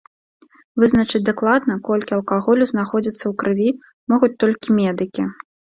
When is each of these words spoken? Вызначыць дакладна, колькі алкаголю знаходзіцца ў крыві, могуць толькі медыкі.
Вызначыць 0.83 1.21
дакладна, 1.27 1.73
колькі 1.89 2.17
алкаголю 2.19 2.63
знаходзіцца 2.75 3.21
ў 3.21 3.33
крыві, 3.45 3.69
могуць 4.15 4.37
толькі 4.47 4.67
медыкі. 4.85 5.33